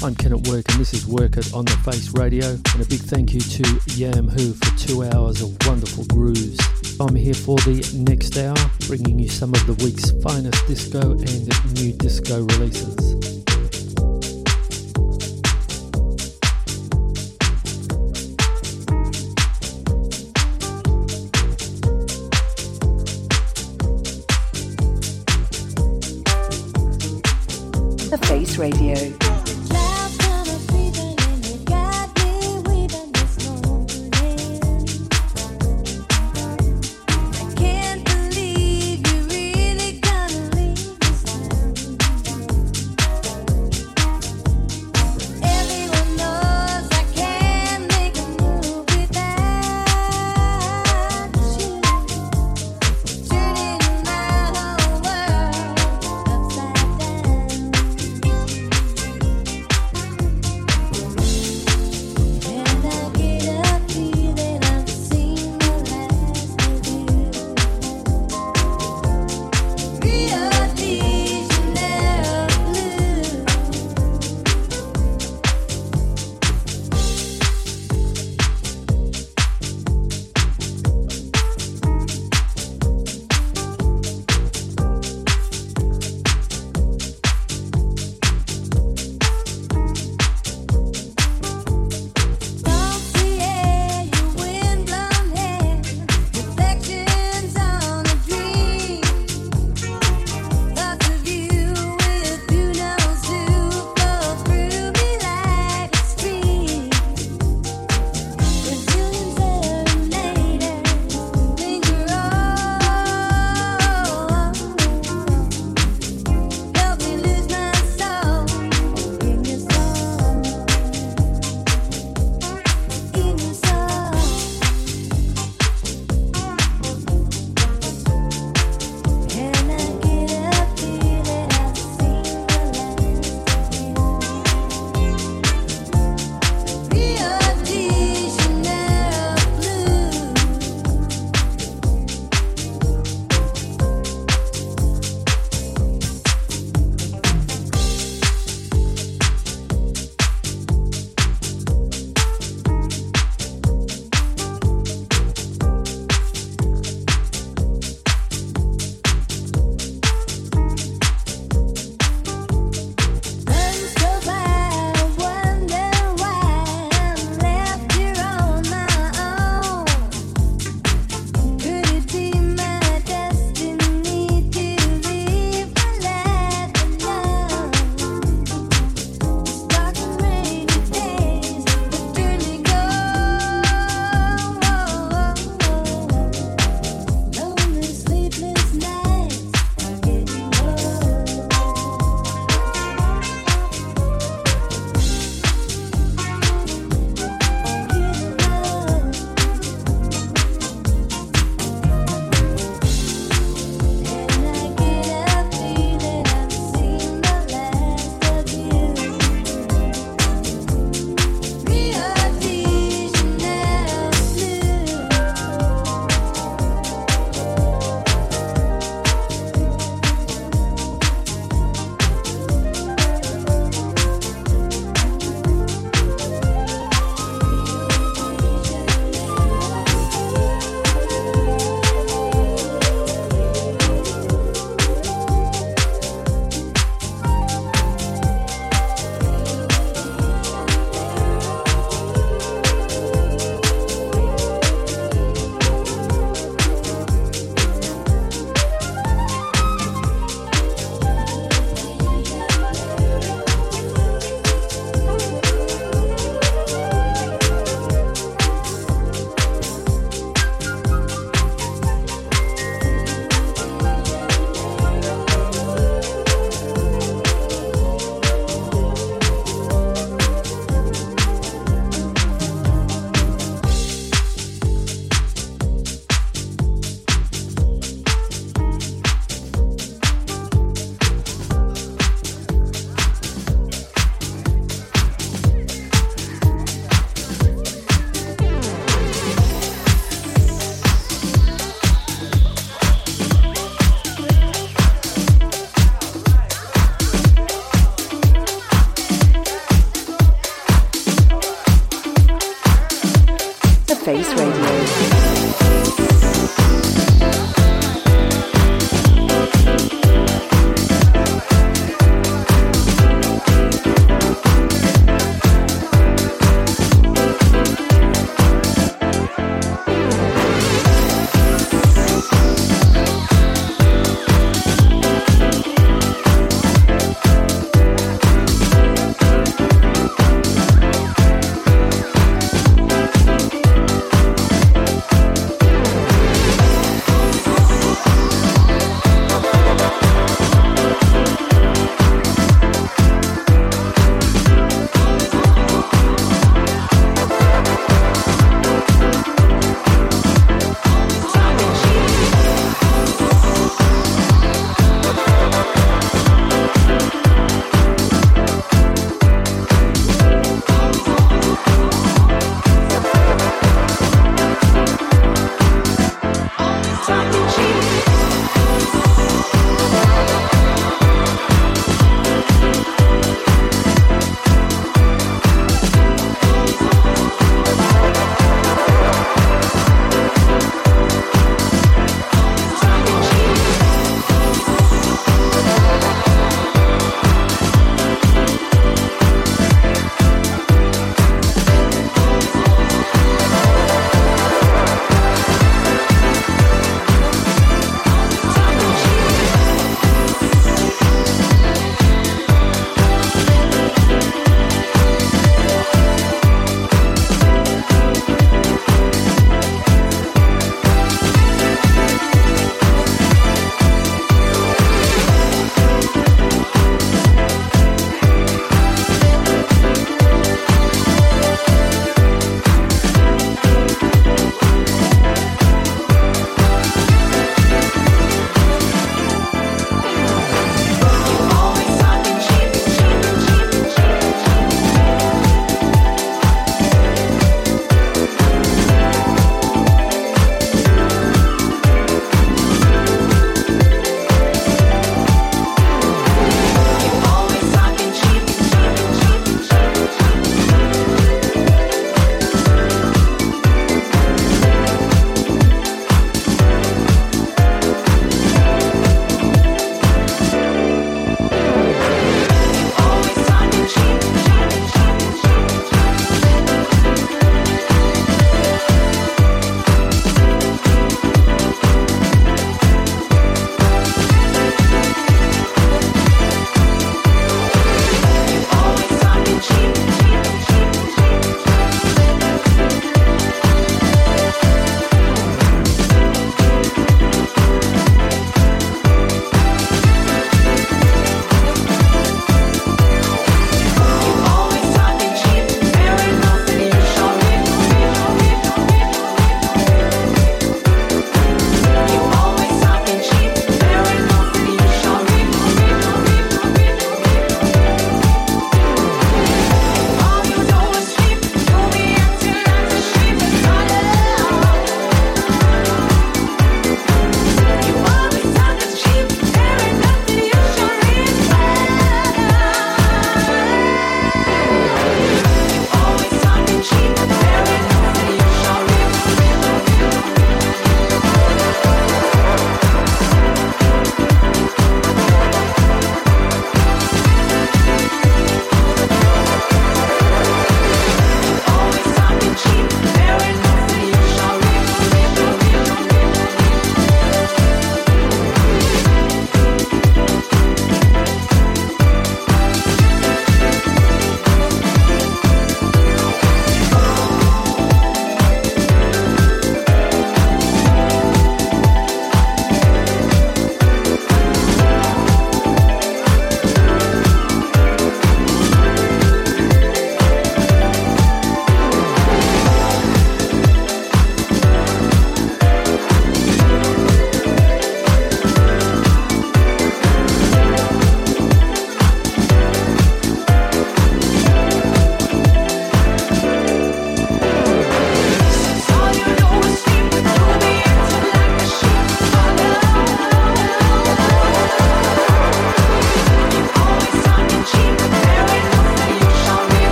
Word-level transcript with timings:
I'm 0.00 0.14
Ken 0.14 0.32
at 0.32 0.46
Work, 0.46 0.64
and 0.68 0.78
this 0.78 0.94
is 0.94 1.06
Work 1.08 1.36
It 1.36 1.52
on 1.52 1.64
the 1.64 1.72
Face 1.78 2.12
Radio. 2.12 2.50
And 2.50 2.80
a 2.80 2.86
big 2.86 3.00
thank 3.00 3.34
you 3.34 3.40
to 3.40 3.80
Yam 3.86 4.28
Who 4.28 4.52
for 4.54 4.78
two 4.78 5.02
hours 5.02 5.42
of 5.42 5.56
wonderful 5.66 6.04
grooves. 6.04 6.56
I'm 7.00 7.16
here 7.16 7.34
for 7.34 7.56
the 7.58 7.82
next 7.94 8.38
hour, 8.38 8.56
bringing 8.86 9.18
you 9.18 9.28
some 9.28 9.52
of 9.54 9.66
the 9.66 9.74
week's 9.84 10.12
finest 10.22 10.64
disco 10.68 11.12
and 11.12 11.74
nu 11.74 11.92
disco 11.94 12.42
releases. 12.42 13.18
The 28.10 28.18
Face 28.26 28.58
Radio. 28.58 29.27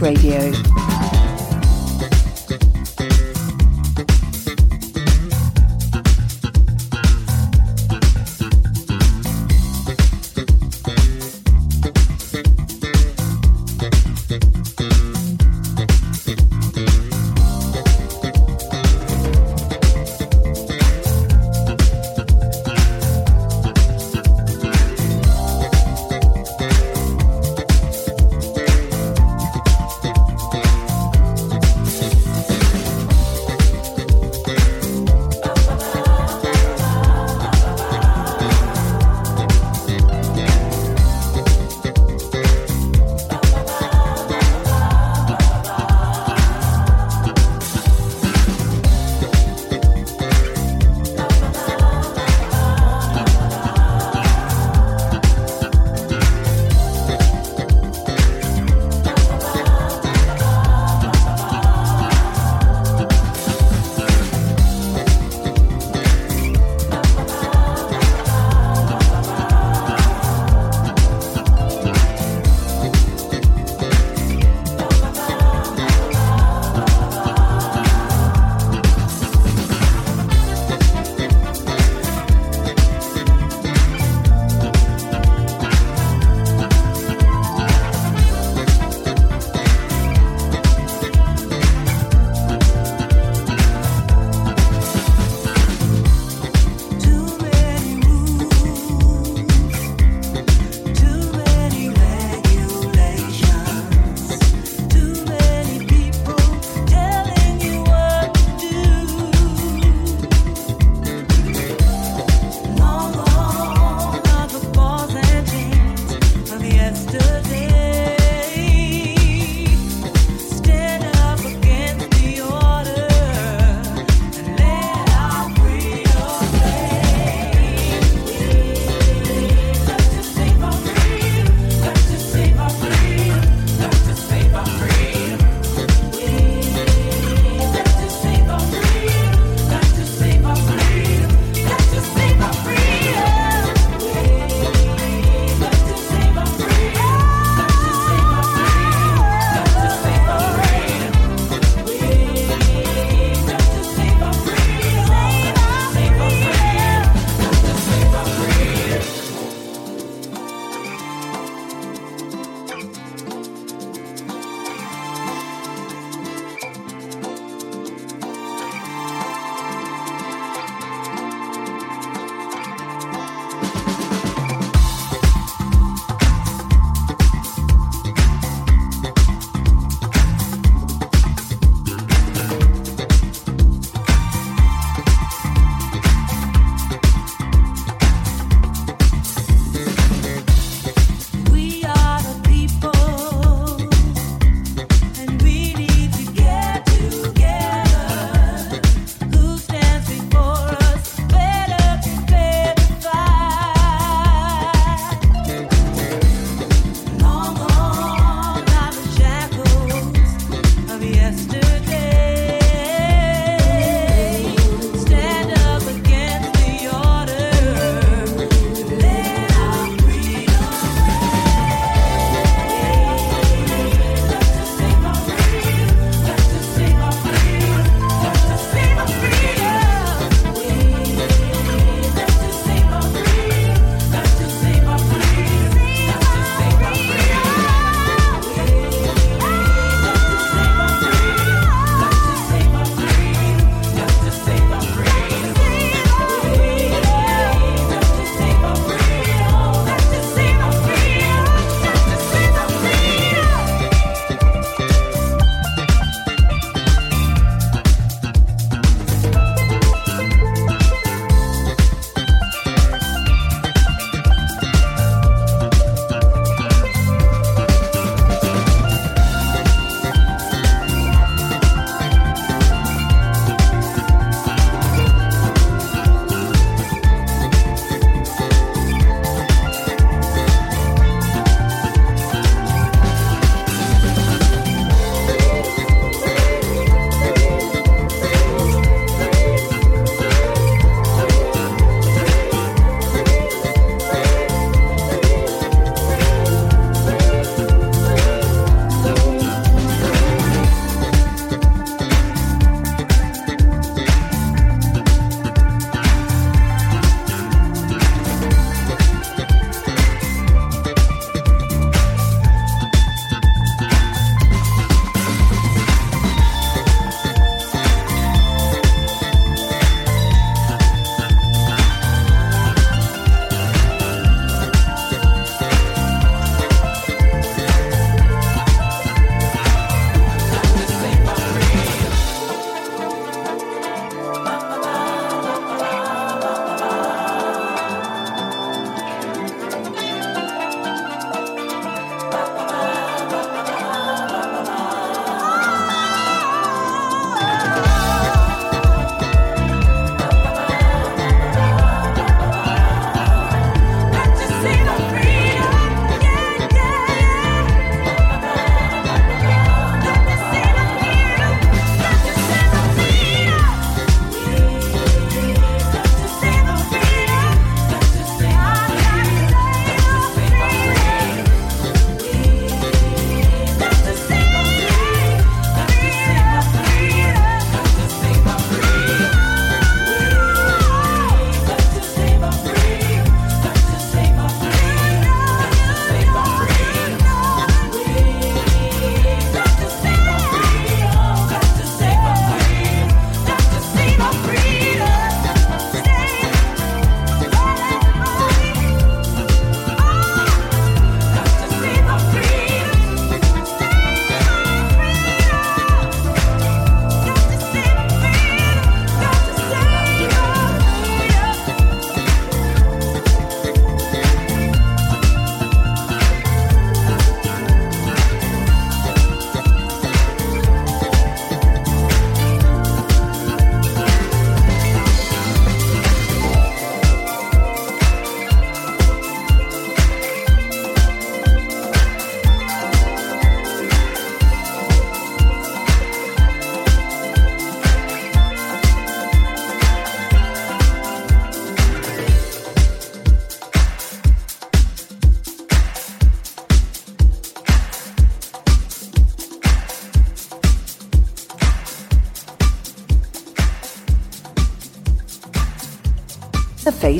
Radio. 0.00 0.79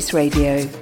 Radio. 0.09 0.80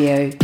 Radio. 0.00 0.39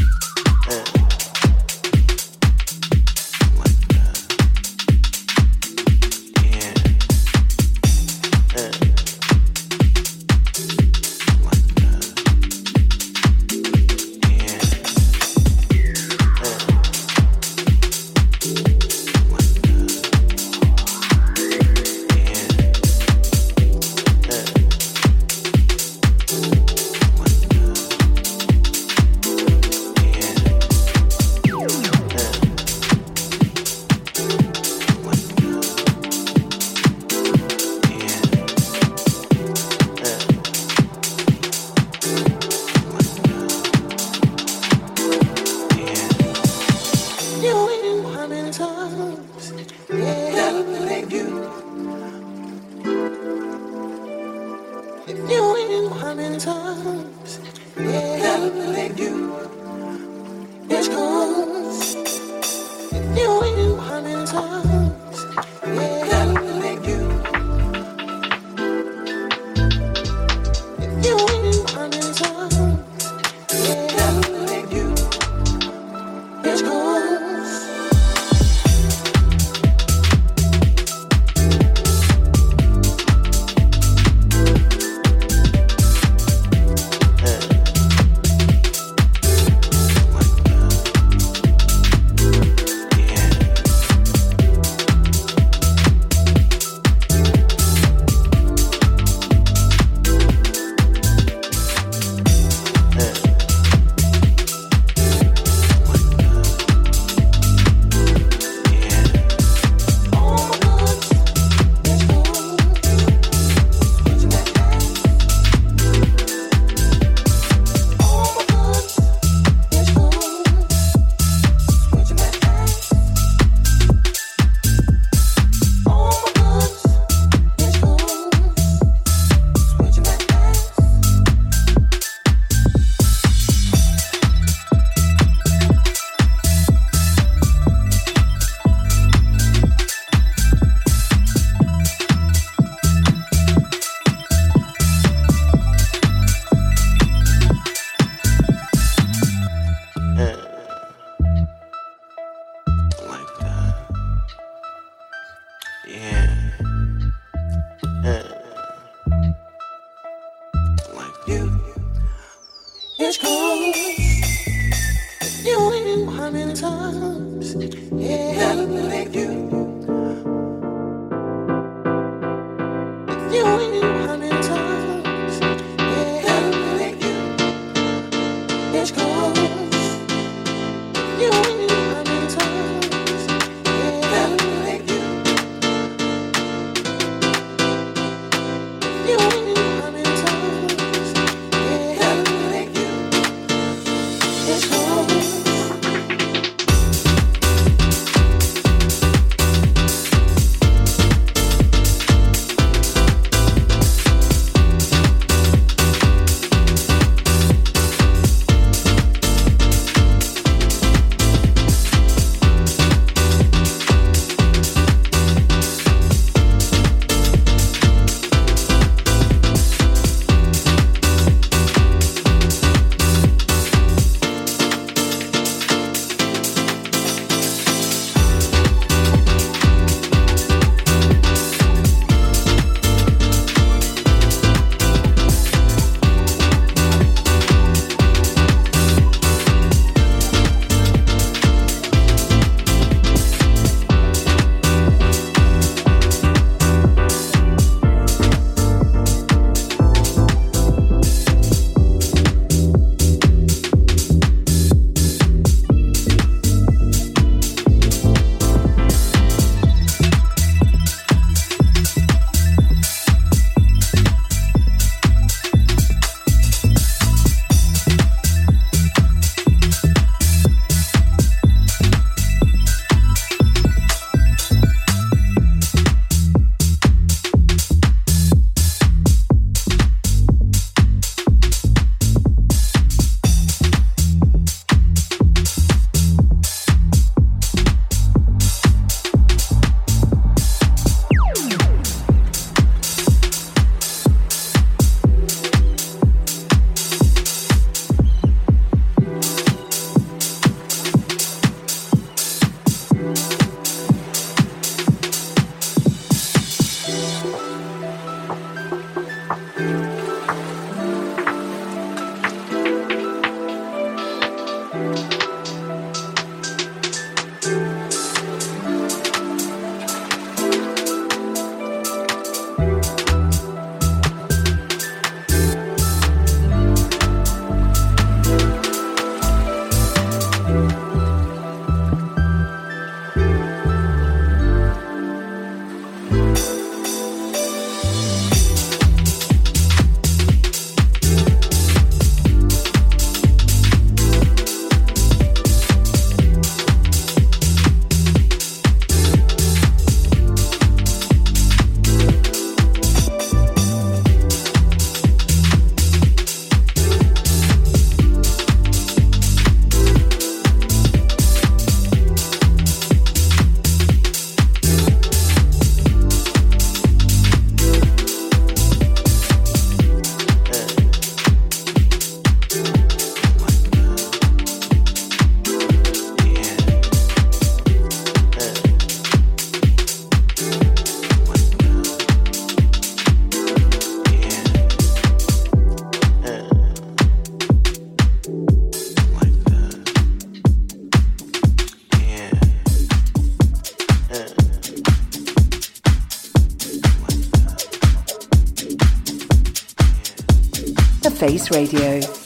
Face 401.27 401.51
Radio. 401.51 402.26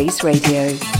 Face 0.00 0.24
Radio. 0.24 0.99